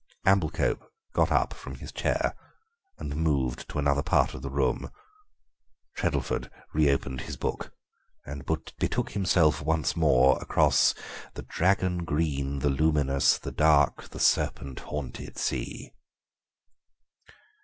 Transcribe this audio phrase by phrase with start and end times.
[0.25, 0.81] Amblecope
[1.13, 2.35] got up from his chair
[2.97, 4.89] and moved to another part of the room.
[5.95, 7.71] Treddleford reopened his book
[8.25, 8.43] and
[8.79, 10.95] betook himself once more across
[11.35, 15.91] The dragon green, the luminous, the dark, the serpent haunted sea.